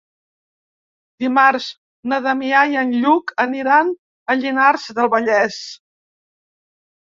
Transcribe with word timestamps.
Dimarts 1.23 1.67
na 2.13 2.19
Damià 2.29 2.63
i 2.73 2.79
en 2.85 2.95
Lluc 3.05 3.35
aniran 3.45 3.93
a 3.93 4.39
Llinars 4.41 4.89
del 5.03 5.13
Vallès. 5.17 5.63